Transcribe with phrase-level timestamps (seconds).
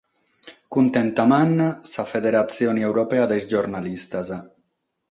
[0.67, 4.27] Cuntenta manna sa federatzione europea de is giornalistas.